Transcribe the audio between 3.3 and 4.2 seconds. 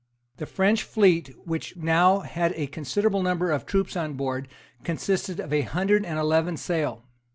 of troops on